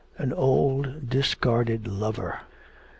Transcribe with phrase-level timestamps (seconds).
[0.17, 2.39] an old, discarded lover.